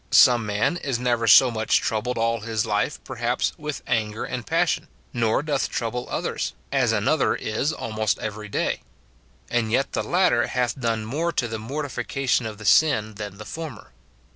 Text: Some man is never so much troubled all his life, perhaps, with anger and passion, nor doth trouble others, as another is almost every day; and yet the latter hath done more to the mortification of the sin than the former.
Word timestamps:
Some 0.09 0.47
man 0.47 0.77
is 0.77 0.97
never 0.97 1.27
so 1.27 1.51
much 1.51 1.79
troubled 1.79 2.17
all 2.17 2.39
his 2.39 2.65
life, 2.65 2.99
perhaps, 3.03 3.53
with 3.55 3.83
anger 3.85 4.23
and 4.25 4.43
passion, 4.47 4.87
nor 5.13 5.43
doth 5.43 5.69
trouble 5.69 6.07
others, 6.09 6.53
as 6.71 6.91
another 6.91 7.35
is 7.35 7.71
almost 7.71 8.17
every 8.17 8.49
day; 8.49 8.81
and 9.51 9.71
yet 9.71 9.91
the 9.91 10.01
latter 10.01 10.47
hath 10.47 10.79
done 10.79 11.05
more 11.05 11.31
to 11.33 11.47
the 11.47 11.59
mortification 11.59 12.47
of 12.47 12.57
the 12.57 12.65
sin 12.65 13.13
than 13.13 13.37
the 13.37 13.45
former. 13.45 13.91